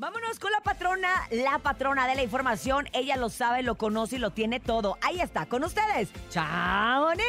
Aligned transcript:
Vámonos 0.00 0.38
con 0.38 0.50
la 0.50 0.62
patrona, 0.62 1.10
la 1.30 1.58
patrona 1.58 2.06
de 2.06 2.14
la 2.14 2.22
información. 2.22 2.88
Ella 2.94 3.18
lo 3.18 3.28
sabe, 3.28 3.62
lo 3.62 3.74
conoce 3.74 4.16
y 4.16 4.18
lo 4.18 4.30
tiene 4.30 4.58
todo. 4.58 4.96
Ahí 5.02 5.20
está, 5.20 5.44
con 5.44 5.62
ustedes, 5.62 6.08
Chamonix. 6.30 7.22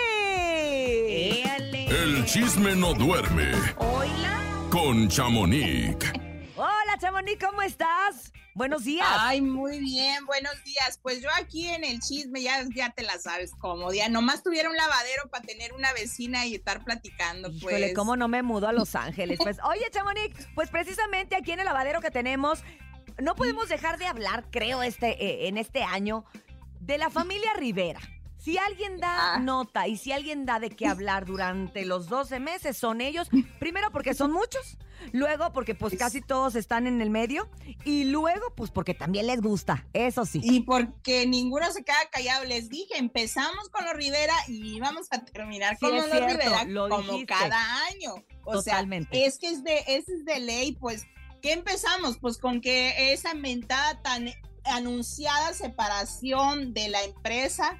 El 1.89 2.23
chisme 2.23 2.73
no 2.73 2.93
duerme 2.93 3.51
Hola. 3.75 4.39
con 4.69 5.09
Chamonix. 5.09 6.13
Hola, 6.55 6.97
Chamonix, 6.97 7.45
¿cómo 7.45 7.61
estás? 7.61 8.31
Buenos 8.53 8.83
días. 8.83 9.07
Ay, 9.09 9.41
muy 9.41 9.79
bien, 9.79 10.25
buenos 10.25 10.61
días. 10.65 10.99
Pues 11.01 11.21
yo 11.21 11.29
aquí 11.39 11.67
en 11.69 11.85
el 11.85 11.99
chisme, 11.99 12.41
ya, 12.41 12.65
ya 12.75 12.89
te 12.89 13.03
la 13.03 13.17
sabes 13.17 13.51
cómo, 13.57 13.93
ya 13.93 14.09
nomás 14.09 14.43
tuviera 14.43 14.69
un 14.69 14.75
lavadero 14.75 15.29
para 15.29 15.43
tener 15.45 15.73
una 15.73 15.93
vecina 15.93 16.45
y 16.45 16.55
estar 16.55 16.83
platicando, 16.83 17.49
pues. 17.49 17.77
Híjole, 17.77 17.93
¿cómo 17.93 18.17
no 18.17 18.27
me 18.27 18.43
mudo 18.43 18.67
a 18.67 18.73
Los 18.73 18.95
Ángeles? 18.95 19.39
Pues, 19.41 19.57
oye, 19.63 19.85
Chamonix, 19.91 20.47
pues 20.53 20.69
precisamente 20.69 21.35
aquí 21.35 21.51
en 21.51 21.59
el 21.59 21.65
lavadero 21.65 22.01
que 22.01 22.11
tenemos, 22.11 22.63
no 23.19 23.35
podemos 23.35 23.69
dejar 23.69 23.97
de 23.97 24.05
hablar, 24.05 24.45
creo, 24.51 24.83
este, 24.83 25.23
eh, 25.23 25.47
en 25.47 25.57
este 25.57 25.83
año, 25.83 26.25
de 26.81 26.97
la 26.97 27.09
familia 27.09 27.53
Rivera. 27.55 28.01
Si 28.43 28.57
alguien 28.57 28.97
da 28.97 29.35
Ah. 29.35 29.39
nota 29.39 29.87
y 29.87 29.97
si 29.97 30.11
alguien 30.11 30.45
da 30.47 30.59
de 30.59 30.71
qué 30.71 30.87
hablar 30.87 31.25
durante 31.25 31.85
los 31.85 32.07
12 32.09 32.39
meses, 32.39 32.75
son 32.75 32.99
ellos. 32.99 33.29
Primero 33.59 33.91
porque 33.91 34.15
son 34.15 34.31
muchos, 34.31 34.77
luego 35.11 35.53
porque 35.53 35.75
pues 35.75 35.95
casi 35.95 36.21
todos 36.21 36.55
están 36.55 36.87
en 36.87 37.01
el 37.01 37.11
medio 37.11 37.47
y 37.85 38.05
luego 38.05 38.41
pues 38.55 38.71
porque 38.71 38.95
también 38.95 39.27
les 39.27 39.41
gusta, 39.41 39.85
eso 39.93 40.25
sí. 40.25 40.41
Y 40.43 40.61
porque 40.61 41.27
ninguno 41.27 41.71
se 41.71 41.83
queda 41.83 41.97
callado, 42.11 42.45
les 42.45 42.67
dije, 42.69 42.97
empezamos 42.97 43.69
con 43.69 43.85
los 43.85 43.93
Rivera 43.93 44.33
y 44.47 44.79
vamos 44.79 45.07
a 45.11 45.23
terminar 45.23 45.75
Sí, 45.77 45.85
con 45.85 45.95
los 45.97 46.05
cierto, 46.09 46.27
Rivera 46.27 46.63
lo 46.63 46.89
como 46.89 47.03
dijiste. 47.11 47.25
cada 47.27 47.85
año. 47.85 48.15
O 48.43 48.53
Totalmente. 48.53 49.15
sea, 49.19 49.27
es 49.27 49.37
que 49.37 49.49
es 49.49 49.63
de, 49.63 49.83
es 49.85 50.05
de 50.25 50.39
ley, 50.39 50.71
pues, 50.71 51.05
¿qué 51.43 51.51
empezamos? 51.53 52.17
Pues 52.17 52.39
con 52.39 52.59
que 52.59 53.13
esa 53.13 53.35
mentada 53.35 54.01
tan 54.01 54.31
anunciada 54.63 55.53
separación 55.53 56.73
de 56.73 56.89
la 56.89 57.03
empresa. 57.03 57.77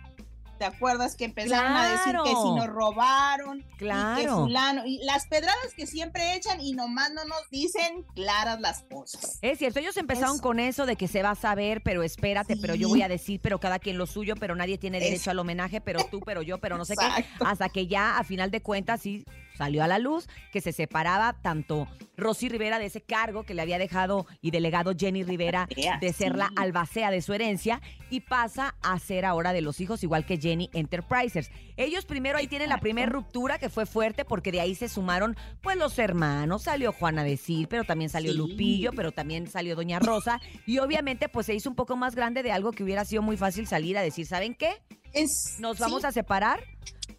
¿Te 0.62 0.67
acuerdas 0.67 1.16
que 1.16 1.26
empezaron 1.26 1.72
a 1.76 1.90
decir 1.90 2.14
que 2.23 2.30
si 2.30 2.36
Claro. 2.36 2.56
nos 2.56 2.67
robaron? 2.67 3.58
Y 3.62 3.64
que 3.64 3.78
Claro. 3.80 4.44
fulano, 4.44 4.86
y 4.86 5.00
las 5.04 5.26
pedradas 5.26 5.73
que 5.76 5.88
siempre 5.88 6.36
echan 6.36 6.62
y 6.62 6.73
nomás 6.73 7.12
no 7.14 7.26
nos 7.26 7.50
dicen 7.50 8.04
claras 8.14 8.62
las 8.62 8.84
cosas. 8.84 9.39
Es 9.42 9.58
cierto, 9.58 9.80
ellos 9.80 9.98
empezaron 9.98 10.36
Eso. 10.36 10.44
con 10.44 10.59
eso 10.59 10.86
de 10.86 10.98
que 10.98 11.08
se 11.08 11.23
va 11.23 11.32
a 11.32 11.36
saber, 11.36 11.82
pero 11.82 12.04
espérate, 12.04 12.58
pero 12.58 12.76
yo 12.76 12.89
voy 12.89 13.02
a 13.02 13.08
decir, 13.08 13.39
pero 13.42 13.59
cada 13.59 13.80
quien 13.80 13.98
lo 13.98 14.06
suyo, 14.06 14.36
pero 14.39 14.56
nadie 14.56 14.78
tiene 14.78 15.00
derecho 15.00 15.32
al 15.32 15.39
homenaje, 15.39 15.82
pero 15.82 16.06
tú, 16.12 16.20
pero 16.20 16.44
yo, 16.44 16.59
pero 16.59 16.78
no 16.78 16.86
sé 16.86 16.94
qué. 16.95 17.26
Hasta 17.44 17.67
que 17.70 17.88
ya, 17.88 18.20
a 18.20 18.23
final 18.23 18.52
de 18.52 18.62
cuentas, 18.62 19.02
sí 19.02 19.26
salió 19.62 19.84
a 19.84 19.88
la 19.88 20.00
luz 20.00 20.28
que 20.52 20.59
se 20.59 20.72
separaba 20.72 21.34
tanto 21.34 21.88
Rosy 22.17 22.50
Rivera 22.50 22.80
de 22.80 22.88
ese 22.88 23.02
cargo 23.02 23.44
que 23.44 23.54
le 23.54 23.62
había 23.62 23.78
dejado 23.78 24.26
y 24.42 24.50
delegado 24.50 24.94
Jenny 24.98 25.22
Rivera 25.23 25.67
de 26.00 26.14
ser 26.14 26.36
la 26.36 26.50
albacea 26.56 27.12
de 27.12 27.22
su 27.22 27.31
herencia 27.31 27.80
y 28.09 28.22
pasa 28.22 28.73
a 28.82 28.98
ser 28.98 29.23
ahora 29.23 29.54
de 29.54 29.62
los 29.62 29.80
hijos, 29.80 30.02
igual 30.02 30.26
que 30.26 30.39
Jenny 30.39 30.72
Enterprises. 30.73 31.52
Ellos 31.78 32.06
primero 32.06 32.39
ahí 32.39 32.48
tienen 32.48 32.70
la 32.70 32.80
primera 32.80 33.12
ruptura 33.12 33.59
que 33.59 33.70
fue 33.70 33.86
fuerte 33.86 34.26
porque 34.26 34.52
de 34.52 34.62
ahí 34.62 34.73
se 34.73 34.89
sumaron 34.89 35.38
pues 35.62 35.78
los 35.78 36.00
hermanos, 36.00 36.64
salió 36.64 36.92
Juana 36.92 37.23
Decir, 37.23 37.67
pero 37.67 37.84
también 37.84 38.09
salió 38.09 38.32
Sí. 38.32 38.38
Lupillo, 38.39 38.94
pero 38.94 39.12
también 39.12 39.45
salió 39.45 39.76
Doña 39.76 40.00
Rosa 40.00 40.42
y 40.66 40.80
obviamente 40.80 41.30
pues 41.30 41.45
se 41.45 41.54
hizo 41.54 41.70
un 41.70 41.76
poco 41.76 41.95
más 41.95 42.16
grande 42.16 42.42
de 42.42 42.52
algo 42.52 42.72
que 42.72 42.84
hubiera 42.84 43.06
sido 43.06 43.22
muy 43.22 43.38
fácil 43.38 43.67
salir 43.67 43.95
a 43.95 44.02
decir, 44.02 44.26
¿saben 44.26 44.56
qué? 44.56 44.82
Es, 45.14 45.58
Nos 45.59 45.78
sí, 45.78 45.84
vamos 45.84 46.04
a 46.04 46.12
separar 46.12 46.64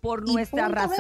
por 0.01 0.29
nuestras 0.29 0.69
¿verdad? 0.69 0.91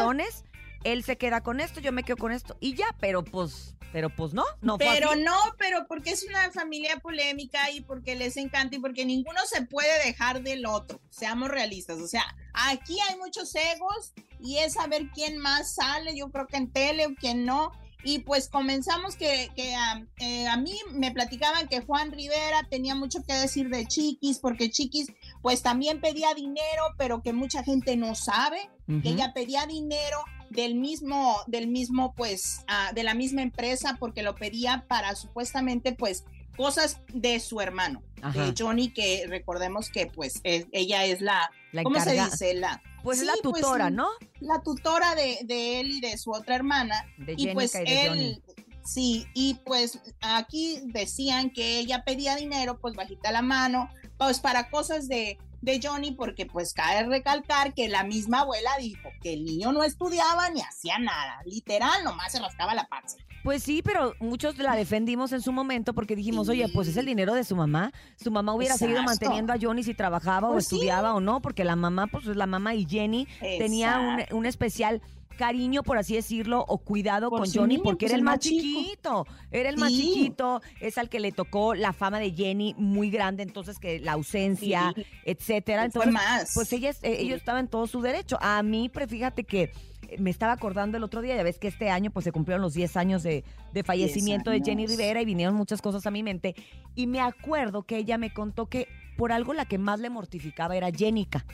Él 0.84 1.04
se 1.04 1.16
queda 1.16 1.42
con 1.42 1.60
esto, 1.60 1.80
yo 1.80 1.92
me 1.92 2.02
quedo 2.02 2.16
con 2.16 2.32
esto 2.32 2.56
y 2.60 2.74
ya, 2.74 2.86
pero 3.00 3.22
pues, 3.24 3.76
pero 3.92 4.08
pues 4.10 4.32
no, 4.34 4.44
no 4.60 4.76
fue 4.78 4.86
Pero 4.86 5.10
así. 5.10 5.22
no, 5.22 5.36
pero 5.58 5.86
porque 5.86 6.10
es 6.10 6.24
una 6.24 6.50
familia 6.50 6.96
polémica 7.00 7.70
y 7.70 7.80
porque 7.82 8.14
les 8.16 8.36
encanta 8.36 8.76
y 8.76 8.78
porque 8.78 9.04
ninguno 9.04 9.40
se 9.46 9.62
puede 9.62 10.04
dejar 10.04 10.42
del 10.42 10.66
otro. 10.66 11.00
Seamos 11.10 11.48
realistas. 11.50 11.98
O 11.98 12.06
sea, 12.08 12.24
aquí 12.54 12.96
hay 13.08 13.18
muchos 13.18 13.54
egos 13.54 14.12
y 14.40 14.58
es 14.58 14.74
saber 14.74 15.10
quién 15.14 15.38
más 15.38 15.74
sale, 15.74 16.16
yo 16.16 16.30
creo 16.30 16.46
que 16.46 16.56
en 16.56 16.72
tele 16.72 17.06
o 17.06 17.14
quién 17.14 17.44
no. 17.44 17.70
Y 18.04 18.18
pues 18.20 18.48
comenzamos 18.48 19.14
que, 19.14 19.50
que 19.54 19.76
ah, 19.76 20.02
eh, 20.18 20.48
a 20.48 20.56
mí 20.56 20.76
me 20.90 21.12
platicaban 21.12 21.68
que 21.68 21.82
Juan 21.82 22.10
Rivera 22.10 22.66
tenía 22.68 22.96
mucho 22.96 23.22
que 23.24 23.32
decir 23.32 23.68
de 23.68 23.86
Chiquis, 23.86 24.40
porque 24.40 24.70
Chiquis 24.70 25.06
pues 25.40 25.62
también 25.62 26.00
pedía 26.00 26.34
dinero, 26.34 26.82
pero 26.98 27.22
que 27.22 27.32
mucha 27.32 27.62
gente 27.62 27.96
no 27.96 28.16
sabe 28.16 28.68
que 28.88 28.94
Ujú. 28.94 29.08
ella 29.08 29.32
pedía 29.32 29.66
dinero 29.66 30.18
del 30.52 30.74
mismo, 30.74 31.36
del 31.46 31.66
mismo, 31.68 32.14
pues, 32.14 32.64
ah, 32.68 32.92
de 32.94 33.02
la 33.02 33.14
misma 33.14 33.42
empresa, 33.42 33.96
porque 33.98 34.22
lo 34.22 34.34
pedía 34.34 34.84
para 34.88 35.14
supuestamente, 35.14 35.92
pues, 35.92 36.24
cosas 36.56 36.98
de 37.12 37.40
su 37.40 37.60
hermano, 37.60 38.02
Ajá. 38.20 38.44
de 38.44 38.54
Johnny, 38.56 38.90
que 38.92 39.24
recordemos 39.26 39.88
que, 39.88 40.06
pues, 40.06 40.40
es- 40.44 40.66
ella 40.72 41.04
es 41.06 41.20
la, 41.22 41.50
La 41.72 41.82
¿cómo 41.82 41.98
se 42.00 42.12
dice? 42.12 42.54
La, 42.54 42.82
Pues 43.02 43.18
es 43.18 43.24
Sí, 43.24 43.30
la 43.34 43.42
pues, 43.42 43.62
tutora. 43.62 43.90
¿no? 43.90 44.06
la 44.40 44.60
tutora 44.62 45.14
de, 45.14 45.38
de 45.44 45.80
él 45.80 45.90
y 45.90 46.00
de 46.00 46.16
su 46.18 46.30
otra 46.30 46.54
hermana. 46.54 47.04
De 47.16 47.34
y 47.36 47.48
pues 47.54 47.74
y 47.74 47.78
de 47.78 48.08
Johnny. 48.08 48.24
él, 48.26 48.42
sí, 48.84 49.26
y 49.34 49.54
pues 49.64 49.98
aquí 50.20 50.80
decían 50.84 51.50
que 51.50 51.78
ella 51.78 52.04
pedía 52.04 52.36
dinero, 52.36 52.78
pues 52.80 52.94
bajita 52.94 53.32
la 53.32 53.42
mano, 53.42 53.88
pues 54.18 54.38
para 54.40 54.68
cosas 54.70 55.08
de, 55.08 55.38
de 55.62 55.80
Johnny, 55.82 56.12
porque 56.12 56.44
pues 56.44 56.74
cabe 56.74 57.04
recalcar 57.08 57.72
que 57.72 57.88
la 57.88 58.04
misma 58.04 58.40
abuela 58.40 58.70
dijo 58.78 59.08
que 59.22 59.32
el 59.32 59.44
niño 59.44 59.72
no 59.72 59.82
estudiaba 59.84 60.50
ni 60.50 60.60
hacía 60.60 60.98
nada, 60.98 61.40
literal, 61.46 62.04
nomás 62.04 62.32
se 62.32 62.40
rascaba 62.40 62.74
la 62.74 62.86
panza. 62.88 63.16
Pues 63.42 63.62
sí, 63.64 63.82
pero 63.82 64.14
muchos 64.20 64.56
la 64.58 64.76
defendimos 64.76 65.32
en 65.32 65.40
su 65.40 65.50
momento 65.50 65.94
porque 65.94 66.14
dijimos, 66.14 66.48
oye, 66.48 66.68
pues 66.72 66.86
es 66.86 66.96
el 66.96 67.06
dinero 67.06 67.34
de 67.34 67.42
su 67.42 67.56
mamá. 67.56 67.90
Su 68.16 68.30
mamá 68.30 68.54
hubiera 68.54 68.76
seguido 68.76 69.02
manteniendo 69.02 69.52
a 69.52 69.56
Johnny 69.60 69.82
si 69.82 69.94
trabajaba 69.94 70.48
o 70.48 70.52
Pues 70.52 70.68
sí. 70.68 70.76
estudiaba 70.76 71.12
o 71.14 71.20
no, 71.20 71.42
porque 71.42 71.64
la 71.64 71.74
mamá, 71.74 72.06
pues 72.06 72.26
es 72.28 72.36
la 72.36 72.46
mamá 72.46 72.74
y 72.76 72.86
Jenny 72.86 73.26
tenía 73.40 74.26
un 74.30 74.46
especial 74.46 75.02
cariño, 75.32 75.82
por 75.82 75.98
así 75.98 76.14
decirlo, 76.14 76.64
o 76.68 76.78
cuidado 76.78 77.30
Por 77.30 77.40
con 77.40 77.52
Johnny 77.52 77.74
niño, 77.74 77.82
porque 77.84 78.06
pues, 78.06 78.12
era 78.12 78.18
el 78.18 78.22
más 78.24 78.38
chiquito, 78.38 79.26
era 79.50 79.68
el 79.68 79.76
más 79.78 79.90
chiquito, 79.90 80.60
es 80.80 80.98
al 80.98 81.08
que 81.08 81.20
le 81.20 81.32
tocó 81.32 81.74
la 81.74 81.92
fama 81.92 82.18
de 82.18 82.32
Jenny 82.32 82.74
muy 82.78 83.10
grande, 83.10 83.42
entonces 83.42 83.78
que 83.78 83.98
la 84.00 84.12
ausencia, 84.12 84.92
Sí, 84.94 85.04
etcétera. 85.24 85.88
fue 85.90 86.04
Entonces, 86.04 86.12
más. 86.12 86.52
pues 86.54 86.72
ella, 86.72 86.90
eh, 87.02 87.16
ellos 87.20 87.36
estaban 87.36 87.64
en 87.64 87.68
todo 87.68 87.86
su 87.86 88.00
derecho. 88.00 88.38
A 88.40 88.62
mí, 88.62 88.88
pero 88.92 89.06
fíjate 89.08 89.44
que 89.44 89.62
eh, 90.08 90.16
me 90.18 90.30
estaba 90.30 90.52
acordando 90.52 90.96
el 90.96 91.04
otro 91.04 91.20
día, 91.22 91.36
ya 91.36 91.42
ves 91.42 91.58
que 91.58 91.68
este 91.68 91.90
año 91.90 92.10
pues 92.10 92.24
se 92.24 92.32
cumplieron 92.32 92.62
los 92.62 92.74
10 92.74 92.96
años 92.96 93.22
de, 93.22 93.44
de 93.72 93.82
fallecimiento 93.84 94.50
de 94.50 94.60
Jenny. 94.60 94.86
Rivera 94.86 95.22
y 95.22 95.24
vinieron 95.24 95.54
muchas 95.54 95.80
cosas 95.82 96.06
a 96.06 96.10
mi 96.10 96.22
mente. 96.22 96.54
Y 96.94 97.06
me 97.06 97.20
acuerdo 97.20 97.84
que 97.84 97.96
ella 97.96 98.18
me 98.18 98.32
contó 98.32 98.66
que 98.66 98.88
por 99.16 99.32
algo 99.32 99.52
la 99.54 99.64
que 99.66 99.78
más 99.78 100.00
le 100.00 100.10
mortificaba 100.10 100.76
era 100.76 100.90
Jenica. 100.90 101.44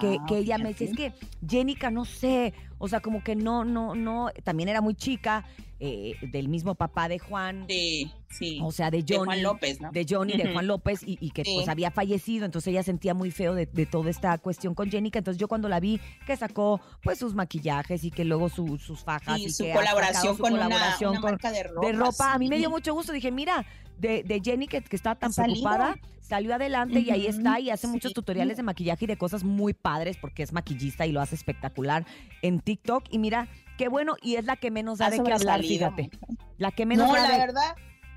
Que, 0.00 0.38
ella 0.38 0.58
me 0.58 0.68
decía, 0.70 0.88
es 0.88 0.96
fíjate. 0.96 1.18
que 1.18 1.46
Jenica, 1.48 1.90
no 1.90 2.04
sé, 2.04 2.54
o 2.78 2.88
sea, 2.88 3.00
como 3.00 3.22
que 3.24 3.34
no, 3.36 3.64
no, 3.64 3.94
no, 3.94 4.30
también 4.44 4.68
era 4.68 4.80
muy 4.80 4.94
chica, 4.94 5.44
eh, 5.84 6.14
del 6.30 6.46
mismo 6.48 6.76
papá 6.76 7.08
de 7.08 7.18
Juan, 7.18 7.64
Sí, 7.68 8.08
sí. 8.30 8.60
o 8.62 8.70
sea, 8.70 8.92
de 8.92 9.02
de 9.02 9.16
Johnny 9.16 9.24
Juan 9.26 9.42
López, 9.42 9.80
¿no? 9.80 9.90
de 9.90 10.06
Johnny, 10.08 10.34
de 10.36 10.44
Ujú. 10.44 10.52
Juan 10.52 10.66
López, 10.68 11.02
y, 11.04 11.18
y 11.20 11.30
que 11.30 11.44
Sí. 11.44 11.50
pues 11.56 11.68
había 11.68 11.90
fallecido, 11.90 12.44
entonces 12.44 12.68
ella 12.70 12.84
sentía 12.84 13.14
muy 13.14 13.32
feo 13.32 13.54
de, 13.56 13.66
de 13.66 13.84
toda 13.86 14.08
esta 14.08 14.38
cuestión 14.38 14.76
con 14.76 14.88
Jenica, 14.92 15.18
entonces 15.18 15.40
yo 15.40 15.48
cuando 15.48 15.68
la 15.68 15.80
vi 15.80 16.00
que 16.24 16.36
sacó 16.36 16.80
pues 17.02 17.18
sus 17.18 17.34
maquillajes 17.34 18.04
y 18.04 18.12
que 18.12 18.24
luego 18.24 18.48
su- 18.48 18.78
sus 18.78 19.00
fajas 19.02 19.40
y, 19.40 19.46
y 19.46 19.50
su 19.50 19.64
que 19.64 19.72
colaboración 19.72 20.36
su 20.36 20.40
con 20.42 20.52
una- 20.52 20.64
colaboración 20.66 21.10
una, 21.10 21.20
con- 21.20 21.30
marca 21.32 21.50
de 21.50 21.62
ropa. 21.64 21.86
de 21.88 21.92
ropa, 21.94 22.32
a 22.34 22.38
mí 22.38 22.48
me 22.48 22.58
dio 22.58 22.70
mucho 22.70 22.94
gusto, 22.94 23.12
dije, 23.12 23.32
mira, 23.32 23.66
de, 23.98 24.22
de 24.22 24.40
Jenny 24.42 24.66
que, 24.66 24.82
que 24.82 24.96
estaba 24.96 25.14
tan 25.16 25.32
salido. 25.32 25.62
preocupada, 25.62 25.96
salió 26.20 26.54
adelante 26.54 27.00
y 27.00 27.10
ahí 27.10 27.26
está 27.26 27.60
y 27.60 27.70
hace 27.70 27.86
muchos 27.86 28.12
tutoriales 28.12 28.56
de 28.56 28.62
maquillaje 28.62 29.04
y 29.04 29.08
de 29.08 29.16
cosas 29.16 29.44
muy 29.44 29.74
padres 29.74 30.16
porque 30.20 30.42
es 30.42 30.52
maquillista 30.52 31.06
y 31.06 31.12
lo 31.12 31.20
hace 31.20 31.34
espectacular 31.34 32.06
en 32.42 32.60
TikTok. 32.60 33.04
Y 33.10 33.18
mira, 33.18 33.48
qué 33.78 33.88
bueno 33.88 34.16
y 34.22 34.36
es 34.36 34.44
la 34.44 34.56
que 34.56 34.70
menos 34.70 34.98
da 34.98 35.10
de 35.10 35.22
qué 35.22 35.32
hablar, 35.32 35.60
fíjate, 35.60 36.10
la 36.58 36.70
que 36.72 36.86
menos 36.86 37.08
No, 37.08 37.14
da 37.14 37.22
la 37.24 37.32
de- 37.32 37.38
verdad, 37.38 37.74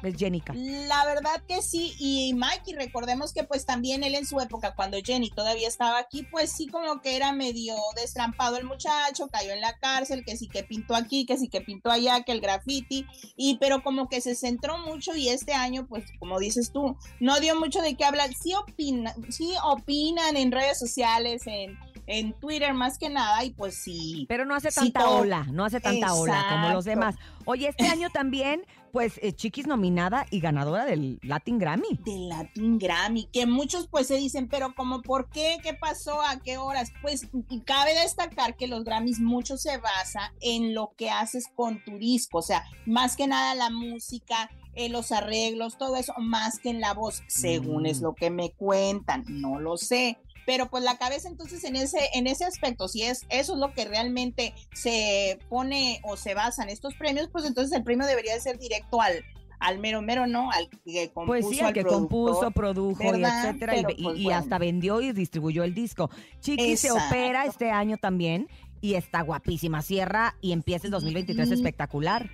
es 0.07 0.17
Jenica. 0.17 0.53
La 0.53 1.05
verdad 1.05 1.41
que 1.47 1.61
sí, 1.61 1.95
y 1.99 2.33
Mikey, 2.33 2.73
recordemos 2.75 3.33
que 3.33 3.43
pues 3.43 3.65
también 3.65 4.03
él 4.03 4.15
en 4.15 4.25
su 4.25 4.39
época, 4.39 4.75
cuando 4.75 4.97
Jenny 5.03 5.29
todavía 5.29 5.67
estaba 5.67 5.99
aquí, 5.99 6.23
pues 6.23 6.51
sí 6.51 6.67
como 6.67 7.01
que 7.01 7.15
era 7.15 7.31
medio 7.31 7.75
destrampado 7.95 8.57
el 8.57 8.65
muchacho, 8.65 9.27
cayó 9.27 9.51
en 9.51 9.61
la 9.61 9.77
cárcel, 9.77 10.23
que 10.25 10.37
sí 10.37 10.47
que 10.47 10.63
pintó 10.63 10.95
aquí, 10.95 11.25
que 11.25 11.37
sí 11.37 11.47
que 11.47 11.61
pintó 11.61 11.91
allá, 11.91 12.23
que 12.23 12.31
el 12.31 12.41
graffiti, 12.41 13.05
y 13.35 13.57
pero 13.57 13.83
como 13.83 14.07
que 14.09 14.21
se 14.21 14.35
centró 14.35 14.77
mucho 14.77 15.15
y 15.15 15.29
este 15.29 15.53
año, 15.53 15.87
pues 15.87 16.05
como 16.19 16.39
dices 16.39 16.71
tú, 16.71 16.97
no 17.19 17.39
dio 17.39 17.59
mucho 17.59 17.81
de 17.81 17.95
qué 17.95 18.05
hablar, 18.05 18.31
sí, 18.33 18.53
opina, 18.53 19.15
sí 19.29 19.53
opinan 19.63 20.37
en 20.37 20.51
redes 20.51 20.79
sociales, 20.79 21.43
en, 21.47 21.77
en 22.07 22.33
Twitter 22.33 22.73
más 22.73 22.97
que 22.97 23.09
nada, 23.09 23.43
y 23.43 23.51
pues 23.51 23.75
sí. 23.75 24.25
Pero 24.29 24.45
no 24.45 24.55
hace 24.55 24.71
Sí, 24.71 24.79
tanta 24.91 24.99
todo. 25.01 25.17
ola, 25.19 25.43
no 25.51 25.65
hace 25.65 25.79
tanta 25.79 26.13
ola 26.13 26.45
como 26.49 26.69
los 26.69 26.85
demás. 26.85 27.15
Oye, 27.45 27.67
este 27.69 27.87
año 27.87 28.09
también, 28.09 28.63
pues 28.91 29.19
eh, 29.21 29.33
Chiquis 29.33 29.67
nominada 29.67 30.25
y 30.31 30.39
ganadora 30.39 30.85
del 30.85 31.19
Latin 31.21 31.57
Grammy. 31.59 31.99
del 32.05 32.29
Latin 32.29 32.77
Grammy, 32.79 33.27
que 33.33 33.45
muchos 33.45 33.87
pues 33.89 34.07
se 34.07 34.15
dicen, 34.15 34.47
pero 34.47 34.73
como 34.73 35.01
por 35.01 35.29
qué, 35.29 35.57
qué 35.61 35.73
pasó, 35.73 36.21
a 36.21 36.39
qué 36.39 36.57
horas, 36.57 36.91
pues 37.01 37.27
y 37.49 37.59
cabe 37.61 37.93
destacar 37.93 38.55
que 38.55 38.67
los 38.67 38.83
Grammys 38.85 39.19
mucho 39.19 39.57
se 39.57 39.77
basa 39.79 40.33
en 40.41 40.73
lo 40.73 40.93
que 40.97 41.09
haces 41.09 41.45
con 41.55 41.83
tu 41.83 41.97
disco, 41.97 42.37
o 42.37 42.41
sea, 42.41 42.63
más 42.85 43.15
que 43.17 43.27
nada 43.27 43.53
la 43.55 43.69
música, 43.69 44.49
eh, 44.75 44.87
los 44.89 45.11
arreglos, 45.11 45.77
todo 45.77 45.97
eso, 45.97 46.13
más 46.17 46.59
que 46.59 46.69
en 46.69 46.79
la 46.79 46.93
voz, 46.93 47.21
según 47.27 47.85
es 47.85 47.99
Mm. 47.99 48.03
lo 48.03 48.13
que 48.15 48.29
me 48.29 48.51
cuentan, 48.51 49.23
no 49.27 49.59
lo 49.59 49.75
sé. 49.77 50.17
Pero 50.45 50.69
pues 50.69 50.83
la 50.83 50.97
cabeza 50.97 51.27
entonces 51.27 51.63
en 51.63 51.75
ese, 51.75 51.99
en 52.13 52.27
ese 52.27 52.45
aspecto, 52.45 52.87
si 52.87 53.01
es 53.03 53.25
eso 53.29 53.53
es 53.53 53.59
lo 53.59 53.73
que 53.73 53.85
realmente 53.85 54.53
se 54.73 55.39
pone 55.49 55.99
o 56.03 56.17
se 56.17 56.33
basa 56.33 56.63
en 56.63 56.69
estos 56.69 56.93
premios, 56.95 57.29
pues 57.31 57.45
entonces 57.45 57.75
el 57.75 57.83
premio 57.83 58.05
debería 58.05 58.33
de 58.35 58.41
ser 58.41 58.59
directo 58.59 59.01
al, 59.01 59.23
al 59.59 59.79
mero 59.79 60.01
mero, 60.01 60.27
¿no? 60.27 60.51
Al 60.51 60.69
que 60.69 61.09
compuso, 61.11 61.25
Pues 61.25 61.49
sí, 61.49 61.59
al 61.61 61.67
al 61.67 61.73
que 61.73 61.83
compuso, 61.83 62.51
produjo 62.51 63.03
y 63.17 63.23
etcétera, 63.23 63.75
y, 63.77 63.83
Pero, 63.83 63.95
y- 63.97 64.03
pues, 64.03 64.17
y 64.19 64.23
bueno. 64.25 64.39
hasta 64.39 64.57
vendió 64.57 65.01
y 65.01 65.11
distribuyó 65.13 65.63
el 65.63 65.73
disco. 65.73 66.09
Chiqui 66.41 66.77
se 66.77 66.91
opera 66.91 67.45
este 67.45 67.71
año 67.71 67.97
también 67.97 68.47
y 68.81 68.93
está 68.93 69.21
guapísima. 69.21 69.81
Cierra 69.81 70.35
y 70.41 70.51
empieza 70.51 70.85
el 70.87 70.91
2023 70.91 71.47
Sí. 71.47 71.55
espectacular. 71.55 72.29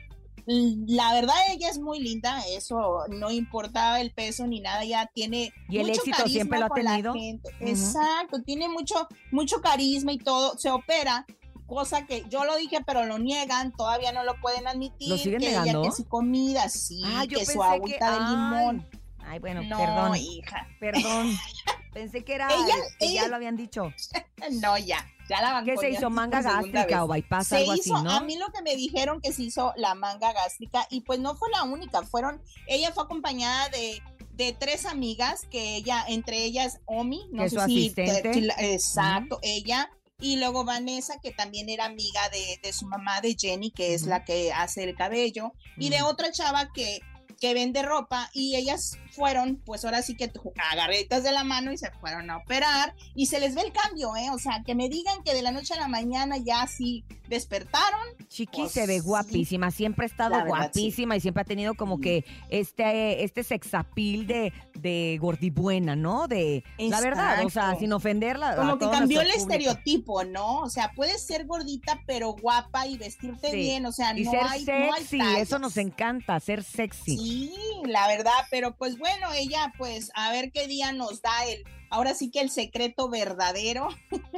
La 0.88 1.14
verdad, 1.14 1.36
ella 1.52 1.70
es 1.70 1.80
muy 1.80 2.00
linda, 2.00 2.42
eso 2.50 3.04
no 3.10 3.32
importaba 3.32 4.02
el 4.02 4.12
peso 4.12 4.46
ni 4.48 4.60
nada, 4.60 4.84
ya 4.84 5.08
tiene 5.14 5.54
Y 5.70 5.78
el 5.80 5.88
mucho 5.88 6.02
éxito 6.02 6.28
siempre 6.28 6.60
lo 6.60 6.66
ha 6.66 6.70
carisma 6.70 6.92
tenido. 7.14 7.14
Exacto, 7.60 8.42
tiene 8.44 8.68
mucho, 8.70 9.08
mucho 9.32 9.62
carisma 9.62 10.12
y 10.14 10.18
todo, 10.18 10.58
se 10.58 10.70
opera, 10.70 11.26
cosa 11.68 12.06
que 12.06 12.26
yo 12.30 12.44
lo 12.44 12.56
dije, 12.58 12.80
pero 12.86 13.06
lo 13.06 13.18
niegan, 13.20 13.72
todavía 13.72 14.12
no 14.12 14.24
lo 14.24 14.40
pueden 14.42 14.68
admitir. 14.68 15.10
¿Lo 15.10 15.18
siguen 15.18 15.40
que 15.40 15.50
ella 15.52 15.62
negando? 15.64 15.84
que 15.90 15.92
su 15.96 16.06
comida, 16.08 16.68
sí, 16.70 17.02
Ah, 17.06 17.24
yo 17.26 17.40
que 17.40 17.46
su 17.46 17.64
agüita 17.64 18.12
de 18.12 18.18
ay, 18.20 18.30
limón. 18.30 18.88
Ay, 19.24 19.40
bueno, 19.40 19.62
no, 19.62 19.78
perdón, 19.78 20.16
hija, 20.18 20.68
perdón. 20.80 21.32
Pensé 21.94 22.24
que 22.24 22.36
era 22.36 22.48
Ella- 22.54 22.76
que 23.00 23.06
ya 23.08 23.22
ella- 23.22 23.28
lo 23.28 23.36
habían 23.36 23.56
dicho. 23.58 23.94
no, 24.62 24.78
ya, 24.78 25.06
ya 25.32 25.42
la 25.42 25.54
van 25.54 25.66
¿Qué 25.66 25.78
se 25.78 25.90
hizo? 25.90 26.10
¿Manga 26.10 26.42
gástrica 26.42 27.04
o 27.04 27.08
bypass, 27.08 27.48
Se 27.48 27.58
algo 27.58 27.74
hizo, 27.76 27.96
así, 27.96 28.04
no? 28.04 28.12
a 28.12 28.20
mí 28.22 28.38
lo 28.38 28.48
que 28.52 28.62
me 28.62 28.76
dijeron 28.76 29.22
que 29.22 29.32
se 29.34 29.44
hizo 29.44 29.74
la 29.78 29.96
manga 29.96 30.34
gástrica 30.34 30.86
y 30.90 31.02
pues 31.02 31.20
no 31.20 31.36
fue 31.36 31.50
la 31.52 31.64
única, 31.64 32.04
fueron, 32.04 32.42
ella 32.68 32.92
fue 32.92 33.04
acompañada 33.06 33.70
de, 33.70 34.02
de 34.34 34.54
tres 34.54 34.86
amigas 34.86 35.42
que 35.50 35.76
ella, 35.78 36.04
entre 36.08 36.44
ellas 36.44 36.80
Omi, 36.86 37.30
no 37.32 37.44
sé 37.44 37.50
su 37.52 37.56
si, 37.66 37.78
asistente. 37.88 38.34
si 38.34 38.42
la- 38.42 38.56
exacto, 38.60 39.40
ella, 39.42 39.90
y 40.20 40.36
luego 40.36 40.64
Vanessa, 40.66 41.20
que 41.20 41.32
también 41.32 41.68
era 41.70 41.86
amiga 41.86 42.30
de, 42.30 42.60
de 42.62 42.74
su 42.74 42.86
mamá, 42.86 43.22
de 43.22 43.36
Jenny, 43.40 43.72
que 43.72 43.96
es 43.96 44.04
la 44.04 44.24
que 44.24 44.52
hace 44.54 44.84
el 44.84 44.96
cabello, 44.96 45.54
y 45.78 45.90
de 45.90 46.04
otra 46.04 46.32
chava 46.32 46.72
que, 46.74 47.00
que 47.42 47.54
vende 47.54 47.82
ropa, 47.82 48.30
y 48.34 48.56
ellas 48.56 48.98
fueron, 49.12 49.58
pues 49.66 49.84
ahora 49.84 50.02
sí 50.04 50.16
que 50.16 50.32
agarraditas 50.72 51.24
de 51.24 51.34
la 51.34 51.44
mano 51.44 51.74
y 51.74 51.78
se 51.78 51.92
fueron 52.00 52.30
a 52.30 52.38
operar, 52.38 52.94
y 53.16 53.26
se 53.26 53.40
les 53.42 53.56
ve 53.56 53.62
el 53.64 53.74
cambio, 53.74 54.16
¿eh? 54.16 54.30
O 54.32 54.40
sea, 54.40 54.62
que 54.66 54.76
me 54.76 54.88
digan 54.88 55.22
que 55.24 55.34
de 55.34 55.42
la 55.42 55.52
noche 55.52 55.74
a 55.74 55.78
la 55.80 55.88
mañana 55.90 56.38
ya 56.38 56.66
sí 56.68 57.04
despertaron, 57.28 58.00
Chiqui 58.28 58.62
Pues, 58.62 58.72
se 58.74 58.86
ve 58.88 59.00
guapísima, 59.00 59.72
siempre 59.72 60.06
ha 60.06 60.08
estado 60.08 60.36
sí. 60.36 60.46
guapísima 60.48 61.16
y 61.18 61.20
siempre 61.22 61.42
ha 61.42 61.46
tenido 61.46 61.74
como 61.74 61.96
Sí. 61.98 62.02
que 62.04 62.26
este, 62.50 63.24
este 63.24 63.44
sexapil 63.44 64.28
de, 64.28 64.54
de 64.76 65.18
gordibuena, 65.20 65.96
¿no? 65.96 66.28
De 66.28 66.64
la 66.78 67.02
verdad, 67.02 67.44
o 67.46 67.50
sea, 67.50 67.76
sin 67.76 67.92
ofenderla. 67.94 68.56
como 68.56 68.78
que 68.78 68.90
cambió 68.90 69.22
el 69.22 69.28
público. 69.28 69.52
estereotipo, 69.52 70.24
¿no? 70.26 70.60
O 70.60 70.70
sea, 70.70 70.92
puedes 70.96 71.26
ser 71.26 71.46
gordita 71.46 72.02
pero 72.06 72.34
guapa 72.34 72.86
y 72.88 72.98
vestirte 72.98 73.50
Sí. 73.50 73.58
bien, 73.58 73.86
o 73.86 73.92
sea, 73.92 74.18
Y 74.18 74.24
no 74.26 74.32
ser 74.32 74.42
hay, 74.48 74.66
no 74.66 74.94
hay 74.94 75.04
sexy, 75.06 75.20
eso 75.40 75.58
nos 75.60 75.78
encanta, 75.78 76.40
ser 76.40 76.64
sexy. 76.64 77.18
Sí, 77.32 77.54
la 77.86 78.08
verdad, 78.08 78.32
pero 78.50 78.76
pues 78.76 78.98
bueno, 78.98 79.28
ella 79.34 79.72
pues 79.78 80.12
a 80.16 80.32
ver 80.32 80.52
qué 80.52 80.68
día 80.68 80.92
nos 80.92 81.22
da 81.22 81.32
el, 81.48 81.64
ahora 81.90 82.14
sí 82.14 82.30
que 82.30 82.42
el 82.42 82.50
secreto 82.50 83.10
verdadero. 83.10 83.88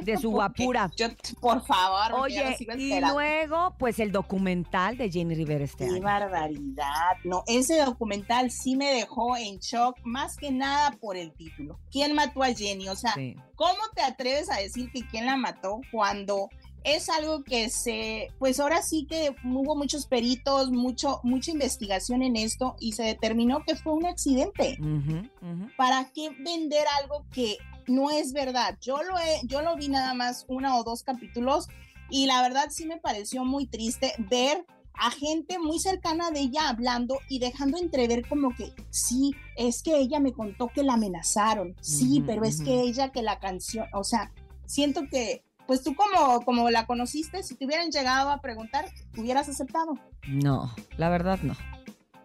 De 0.00 0.16
su 0.16 0.30
guapura. 0.30 0.90
Yo, 0.96 1.08
por 1.40 1.64
favor, 1.66 2.20
Oye, 2.20 2.56
y 2.76 3.00
luego, 3.00 3.74
pues 3.78 3.98
el 3.98 4.12
documental 4.12 4.96
de 4.96 5.10
Jenny 5.10 5.34
Rivera 5.34 5.64
este 5.64 5.86
Qué 5.86 5.94
año. 5.94 6.02
barbaridad. 6.02 7.16
No, 7.24 7.42
ese 7.46 7.78
documental 7.82 8.50
sí 8.50 8.76
me 8.76 8.92
dejó 8.92 9.36
en 9.36 9.58
shock, 9.58 9.96
más 10.04 10.36
que 10.36 10.50
nada 10.52 10.92
por 11.00 11.16
el 11.16 11.32
título. 11.32 11.80
¿Quién 11.90 12.14
mató 12.14 12.42
a 12.42 12.52
Jenny? 12.54 12.88
O 12.88 12.96
sea, 12.96 13.14
Sí. 13.14 13.34
¿cómo 13.56 13.78
te 13.94 14.02
atreves 14.02 14.50
a 14.50 14.56
decir 14.58 14.90
que 14.92 15.06
quién 15.06 15.26
la 15.26 15.36
mató 15.36 15.80
cuando 15.90 16.48
es 16.84 17.08
algo 17.08 17.42
que 17.42 17.70
se, 17.70 18.28
pues 18.38 18.60
ahora 18.60 18.82
sí 18.82 19.06
que 19.08 19.34
hubo 19.44 19.74
muchos 19.74 20.06
peritos, 20.06 20.70
mucho, 20.70 21.20
mucha 21.22 21.50
investigación 21.50 22.22
en 22.22 22.36
esto 22.36 22.76
y 22.78 22.92
se 22.92 23.02
determinó 23.02 23.64
que 23.66 23.74
fue 23.74 23.94
un 23.94 24.06
accidente? 24.06 24.78
¿Para 25.76 26.10
qué 26.14 26.30
vender 26.38 26.84
algo 27.00 27.24
que 27.32 27.56
no 27.86 28.10
es 28.10 28.34
verdad? 28.34 28.76
Yo 28.82 29.02
lo 29.02 29.18
he, 29.18 29.40
yo 29.44 29.62
lo 29.62 29.76
vi 29.76 29.88
nada 29.88 30.12
más 30.12 30.44
uno 30.46 30.78
o 30.78 30.84
dos 30.84 31.02
capítulos 31.02 31.68
y 32.10 32.26
la 32.26 32.42
verdad 32.42 32.68
sí 32.70 32.86
me 32.86 32.98
pareció 32.98 33.44
muy 33.44 33.66
triste 33.66 34.12
ver 34.30 34.64
a 34.92 35.10
gente 35.10 35.58
muy 35.58 35.78
cercana 35.78 36.30
de 36.30 36.40
ella 36.40 36.68
hablando 36.68 37.18
y 37.28 37.38
dejando 37.38 37.78
entrever 37.78 38.28
como 38.28 38.54
que 38.54 38.72
sí, 38.90 39.34
es 39.56 39.82
que 39.82 39.98
ella 39.98 40.20
me 40.20 40.32
contó 40.32 40.68
que 40.68 40.84
la 40.84 40.94
amenazaron, 40.94 41.74
sí, 41.80 42.22
pero 42.24 42.44
es 42.44 42.60
que 42.60 42.82
ella 42.82 43.10
que 43.10 43.22
la 43.22 43.40
canción, 43.40 43.86
o 43.92 44.04
sea, 44.04 44.32
siento 44.66 45.08
que 45.10 45.42
pues 45.66 45.82
tú 45.82 45.94
como, 45.94 46.42
como 46.42 46.70
la 46.70 46.86
conociste, 46.86 47.42
si 47.42 47.54
te 47.54 47.64
hubieran 47.66 47.90
llegado 47.90 48.30
a 48.30 48.40
preguntar, 48.40 48.86
hubieras 49.16 49.48
aceptado. 49.48 49.98
No, 50.26 50.74
la 50.96 51.08
verdad 51.08 51.38
no. 51.42 51.54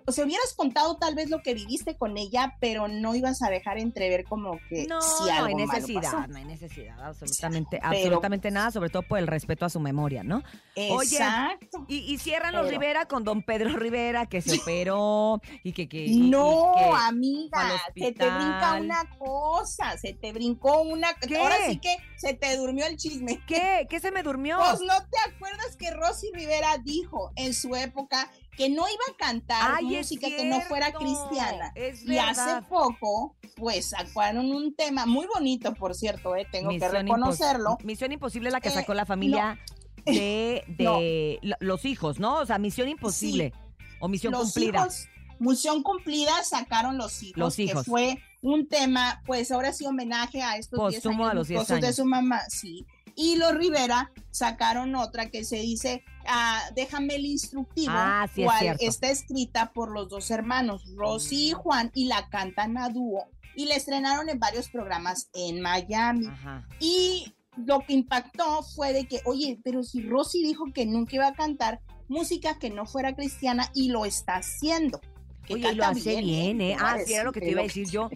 O 0.10 0.12
sea, 0.12 0.26
hubieras 0.26 0.54
contado 0.56 0.98
tal 0.98 1.16
vez 1.16 1.30
lo 1.30 1.42
que 1.42 1.54
viviste 1.54 1.96
con 1.96 2.18
ella, 2.18 2.58
pero 2.60 2.88
no 2.88 3.16
ibas 3.16 3.42
a 3.42 3.50
dejar 3.50 3.78
entrever 3.78 4.26
como 4.26 4.60
que 4.70 4.86
No, 4.88 5.00
no 5.00 5.32
algo 5.32 5.46
hay 5.48 5.54
malo 5.56 5.68
pasó. 5.68 5.88
necesidad, 5.88 6.28
no 6.28 6.38
hay 6.38 6.46
necesidad, 6.46 7.02
absolutamente, 7.06 7.78
Pero- 7.82 7.88
absolutamente 7.96 8.52
nada, 8.52 8.72
sobre 8.72 8.90
todo 8.90 9.04
por 9.04 9.20
el 9.20 9.28
respeto 9.28 9.66
a 9.66 9.70
su 9.70 9.80
memoria, 9.80 10.24
¿no? 10.24 10.44
Oye, 10.92 11.16
Exacto. 11.18 11.86
Y, 11.88 11.98
y 12.00 12.18
cierran 12.18 12.54
los 12.56 12.70
Rivera 12.70 13.06
con 13.06 13.24
don 13.24 13.44
Pedro 13.44 13.78
Rivera, 13.78 14.26
que 14.26 14.42
se 14.42 14.58
operó 14.62 15.42
y 15.64 15.74
que... 15.74 15.88
que 15.88 16.06
y 16.06 16.18
no, 16.30 16.74
que- 16.78 16.90
amiga, 17.08 17.72
se 17.96 18.12
te 18.12 18.30
brinca 18.30 18.78
una 18.80 19.10
cosa, 19.18 19.98
se 19.98 20.14
te 20.14 20.32
brincó 20.34 20.82
una... 20.82 21.14
¿Qué? 21.14 21.38
Ahora 21.38 21.56
sí 21.68 21.78
que 21.78 21.96
se 22.18 22.34
te 22.34 22.58
durmió 22.58 22.86
el 22.86 22.98
chisme. 22.98 23.40
¿Qué? 23.48 23.88
¿Qué 23.90 24.00
se 24.00 24.12
me 24.12 24.24
durmió? 24.24 24.58
Pues 24.58 24.82
no 24.82 24.96
te 25.10 25.18
acuerdas 25.34 25.76
que 25.78 25.92
Rosy 25.92 26.28
Rivera 26.34 26.78
dijo 26.84 27.32
en 27.36 27.54
su 27.54 27.76
época 27.76 28.30
que 28.60 28.70
no 28.70 28.84
iba 28.90 29.04
a 29.10 29.16
cantar 29.18 29.76
Ay, 29.78 29.86
música 29.86 30.28
que 30.28 30.44
no 30.44 30.60
fuera 30.60 30.92
cristiana. 30.92 31.72
Y 32.06 32.18
hace 32.18 32.62
poco, 32.68 33.38
pues 33.56 33.92
sacaron 33.92 34.52
un 34.52 34.76
tema 34.76 35.06
muy 35.06 35.26
bonito, 35.34 35.74
por 35.74 35.96
cierto, 35.96 36.36
eh, 36.36 36.46
tengo 36.52 36.68
que 36.72 36.76
Misión 36.76 36.92
reconocerlo. 36.92 37.78
Impos- 37.78 37.84
Misión 37.86 38.12
Imposible 38.12 38.52
la 38.52 38.60
que 38.60 38.68
Eh, 38.68 38.74
sacó 38.74 38.94
la 38.94 39.06
familia 39.06 39.58
de, 40.06 40.64
de 40.78 41.40
lo- 41.42 41.56
los 41.62 41.86
hijos, 41.86 42.20
¿no? 42.20 42.40
O 42.40 42.46
sea, 42.46 42.58
Misión 42.58 42.90
Imposible 42.90 43.54
o 44.02 44.10
Misión 44.10 44.34
los 44.34 44.52
Cumplida. 44.52 44.80
hijos, 44.82 45.08
Misión 45.40 45.82
cumplida 45.82 46.44
sacaron 46.44 46.98
los 46.98 47.24
hijos, 47.24 47.38
Los 47.38 47.56
que 47.56 47.64
hijos. 47.64 47.86
fue 47.86 48.22
un 48.42 48.68
tema, 48.68 49.22
pues 49.26 49.52
ahora 49.54 49.72
sí 49.72 49.86
homenaje 49.86 50.42
a 50.44 50.58
estos 50.58 50.78
10 50.90 51.02
Póstumo 51.02 51.24
años 51.24 51.32
a 51.32 51.34
los 51.36 51.48
10 51.48 51.60
luctuosos 51.62 51.82
de 51.88 51.94
su 51.94 52.04
mamá, 52.06 52.42
sí. 52.50 52.86
Y 53.20 53.36
los 53.36 53.54
Rivera 53.54 54.14
sacaron 54.32 54.96
otra 54.96 55.30
que 55.30 55.44
se 55.44 55.58
dice 55.58 56.06
ah, 56.26 56.62
Déjame 56.74 57.16
el 57.16 57.26
instructivo, 57.26 57.92
Ah, 57.94 58.30
sí, 58.34 58.46
cual 58.46 58.78
está 58.80 59.10
escrita 59.10 59.74
por 59.74 59.92
los 59.92 60.08
dos 60.08 60.32
hermanos, 60.32 60.86
Rosy 60.96 61.50
y 61.50 61.52
Juan, 61.52 61.92
y 61.94 62.06
la 62.06 62.30
cantan 62.30 62.78
a 62.78 62.88
dúo. 62.88 63.26
Y 63.56 63.66
la 63.66 63.76
estrenaron 63.76 64.30
en 64.30 64.40
varios 64.40 64.70
programas 64.70 65.30
en 65.34 65.60
Miami. 65.60 66.28
Ajá. 66.28 66.66
Y 66.80 67.34
lo 67.58 67.82
que 67.82 67.92
impactó 67.92 68.64
fue 68.64 68.94
de 68.94 69.06
que, 69.06 69.20
oye, 69.26 69.60
pero 69.66 69.84
si 69.84 70.02
Rosy 70.02 70.42
dijo 70.42 70.66
que 70.74 70.86
nunca 70.86 71.18
iba 71.18 71.28
a 71.28 71.34
cantar 71.34 71.82
música 72.08 72.58
que 72.58 72.70
no 72.70 72.86
fuera 72.86 73.16
cristiana 73.16 73.70
y 73.76 73.90
lo 73.90 74.06
está 74.06 74.38
haciendo. 74.38 75.02
Que 75.50 75.56
Oye, 75.56 75.74
lo 75.74 75.84
hace 75.84 76.22
bien, 76.22 76.62
¿eh? 76.62 76.76
A 76.76 76.92
Ah, 76.92 76.98
sí, 77.04 77.14
era 77.14 77.24
lo 77.24 77.32
que 77.32 77.40
te 77.40 77.50
iba 77.50 77.62
a 77.62 77.64
decir 77.64 77.88
yo. 77.92 78.10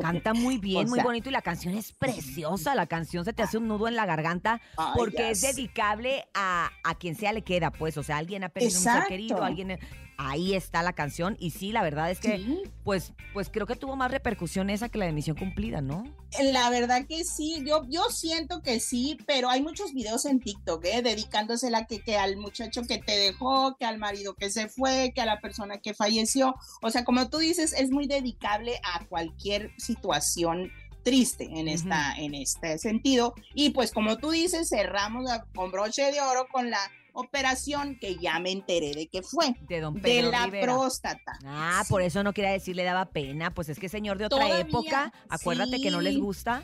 Canta 0.00 0.32
muy 0.32 0.56
bien, 0.58 0.86
O 0.86 0.88
muy 0.88 1.00
bonito 1.00 1.28
y 1.28 1.32
la 1.32 1.42
canción 1.42 1.74
es 1.74 1.92
preciosa. 1.92 2.74
La 2.74 2.86
canción 2.86 3.26
se 3.26 3.34
te 3.34 3.42
hace 3.42 3.58
un 3.58 3.68
nudo 3.68 3.88
en 3.88 3.94
la 3.94 4.06
garganta 4.06 4.60
porque 4.96 5.30
es 5.30 5.42
dedicable 5.42 6.24
a, 6.34 6.70
a 6.82 6.94
quien 6.94 7.14
sea 7.14 7.32
le 7.32 7.42
queda, 7.42 7.70
pues. 7.70 7.98
O 7.98 8.02
sea, 8.02 8.16
alguien 8.16 8.42
ha 8.42 8.48
perdido 8.48 8.78
un 8.78 8.84
ser 8.84 9.04
querido, 9.06 9.42
alguien. 9.44 9.78
Ahí 10.20 10.54
está 10.54 10.82
la 10.82 10.92
canción. 10.92 11.36
Y 11.38 11.50
sí, 11.50 11.70
la 11.70 11.82
verdad 11.82 12.10
es 12.10 12.18
que, 12.18 12.38
Sí, 12.38 12.62
pues, 12.82 13.12
pues 13.32 13.48
creo 13.50 13.66
que 13.66 13.76
tuvo 13.76 13.94
más 13.94 14.10
repercusión 14.10 14.68
esa 14.68 14.88
que 14.88 14.98
la 14.98 15.06
de 15.06 15.12
Misión 15.12 15.36
Cumplida, 15.36 15.80
¿no? 15.80 16.04
la 16.52 16.68
verdad 16.70 17.06
que 17.06 17.24
sí, 17.24 17.62
yo, 17.64 17.84
yo 17.88 18.10
siento 18.10 18.60
que 18.60 18.80
sí, 18.80 19.16
pero 19.26 19.48
hay 19.48 19.62
muchos 19.62 19.94
videos 19.94 20.26
en 20.26 20.40
TikTok, 20.40 20.84
¿eh? 20.84 21.02
Dedicándosela 21.02 21.86
que, 21.86 22.00
que 22.00 22.16
al 22.16 22.36
muchacho 22.36 22.82
que 22.82 22.98
te 22.98 23.16
dejó, 23.16 23.76
que 23.78 23.86
al 23.86 23.98
marido 23.98 24.34
que 24.34 24.50
se 24.50 24.68
fue, 24.68 25.12
que 25.14 25.20
a 25.20 25.26
la 25.26 25.40
persona 25.40 25.78
que 25.78 25.94
falleció. 25.94 26.54
O 26.82 26.90
sea, 26.90 27.04
como 27.04 27.30
tú 27.30 27.38
dices, 27.38 27.72
es 27.72 27.90
muy 27.90 28.06
dedicable 28.06 28.80
a 28.82 29.06
cualquier 29.06 29.72
situación 29.78 30.70
triste 31.02 31.44
en, 31.44 31.68
esta, 31.68 32.14
en 32.18 32.34
este 32.34 32.76
sentido. 32.78 33.34
Y 33.54 33.70
pues 33.70 33.92
como 33.92 34.18
tú 34.18 34.30
dices, 34.30 34.68
cerramos 34.68 35.30
con 35.54 35.70
broche 35.70 36.12
de 36.12 36.20
oro 36.20 36.46
con 36.50 36.70
la 36.70 36.90
operación 37.20 37.98
que 38.00 38.16
ya 38.16 38.38
me 38.38 38.50
enteré 38.52 38.92
de 38.92 39.08
que 39.08 39.22
fue, 39.22 39.54
De 39.68 39.80
Don 39.80 39.94
de 39.94 40.00
Pedro 40.00 40.30
la 40.30 40.44
Rivera. 40.46 40.66
próstata. 40.74 41.38
Ah, 41.44 41.82
Sí. 41.84 41.90
por 41.90 42.02
eso 42.02 42.22
no 42.22 42.32
quería 42.32 42.50
decir 42.52 42.76
le 42.76 42.84
daba 42.84 43.06
pena. 43.06 43.52
Pues 43.52 43.68
es 43.68 43.78
que 43.78 43.88
señor 43.88 44.18
de 44.18 44.26
otra 44.26 44.38
Todavía, 44.38 44.60
época, 44.60 45.12
acuérdate 45.28 45.80
que 45.80 45.90
no 45.90 46.00
les 46.00 46.16
gusta. 46.18 46.62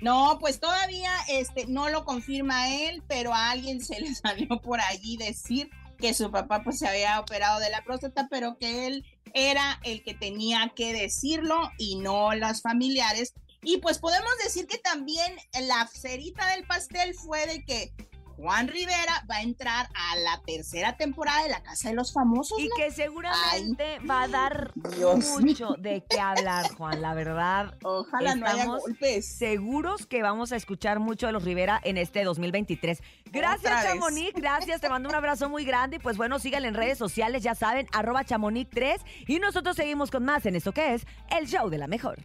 No, 0.00 0.38
pues 0.38 0.60
todavía 0.60 1.10
este, 1.28 1.66
no 1.66 1.88
lo 1.88 2.04
confirma 2.04 2.72
él, 2.72 3.02
pero 3.08 3.34
a 3.34 3.50
alguien 3.50 3.84
se 3.84 4.00
le 4.00 4.14
salió 4.14 4.48
por 4.62 4.80
allí 4.80 5.16
decir 5.16 5.70
que 5.98 6.14
su 6.14 6.30
papá 6.30 6.62
pues 6.62 6.78
se 6.78 6.86
había 6.86 7.18
operado 7.18 7.58
de 7.58 7.70
la 7.70 7.82
próstata, 7.82 8.28
pero 8.30 8.56
que 8.58 8.86
él 8.86 9.04
era 9.34 9.80
el 9.82 10.04
que 10.04 10.14
tenía 10.14 10.72
que 10.76 10.92
decirlo 10.92 11.70
y 11.78 11.96
no 11.96 12.32
las 12.34 12.62
familiares. 12.62 13.34
Y 13.62 13.78
pues 13.78 13.98
podemos 13.98 14.30
decir 14.44 14.68
que 14.68 14.78
también 14.78 15.34
la 15.66 15.88
cerita 15.88 16.46
del 16.50 16.64
pastel 16.64 17.14
fue 17.14 17.44
de 17.48 17.64
que 17.64 17.92
Juan 18.38 18.68
Rivera 18.68 19.24
va 19.28 19.36
a 19.38 19.42
entrar 19.42 19.88
a 19.94 20.16
la 20.16 20.40
tercera 20.46 20.96
temporada 20.96 21.42
de 21.42 21.48
La 21.48 21.60
Casa 21.64 21.88
de 21.88 21.96
los 21.96 22.12
Famosos. 22.12 22.56
Y 22.60 22.68
¿no? 22.68 22.76
que 22.76 22.92
seguramente 22.92 23.98
va 24.08 24.22
a 24.22 24.28
dar 24.28 24.72
Dios 24.96 25.40
mucho 25.40 25.74
de 25.76 26.04
qué 26.08 26.20
hablar, 26.20 26.72
Juan. 26.76 27.02
La 27.02 27.14
verdad, 27.14 27.74
Ojalá 27.82 28.36
no 28.36 28.46
haya 28.46 28.58
estamos 28.58 28.82
golpes. 28.82 29.26
seguros 29.26 30.06
que 30.06 30.22
vamos 30.22 30.52
a 30.52 30.56
escuchar 30.56 31.00
mucho 31.00 31.26
de 31.26 31.32
los 31.32 31.42
Rivera 31.42 31.80
en 31.82 31.96
este 31.96 32.22
2023. 32.22 33.02
Gracias. 33.32 33.82
Chamonix. 33.82 34.32
Gracias. 34.34 34.80
Te 34.80 34.88
mando 34.88 35.08
un 35.08 35.16
abrazo 35.16 35.48
muy 35.48 35.64
grande. 35.64 35.96
Y 35.96 35.98
pues 35.98 36.16
bueno, 36.16 36.38
síganle 36.38 36.68
en 36.68 36.74
redes 36.74 36.96
sociales, 36.96 37.42
ya 37.42 37.56
saben, 37.56 37.88
arroba 37.92 38.24
chamonix3. 38.24 39.00
Y 39.26 39.40
nosotros 39.40 39.74
seguimos 39.74 40.12
con 40.12 40.24
más 40.24 40.46
en 40.46 40.54
esto 40.54 40.72
que 40.72 40.94
es 40.94 41.06
el 41.36 41.48
show 41.48 41.68
de 41.68 41.78
la 41.78 41.88
mejor. 41.88 42.18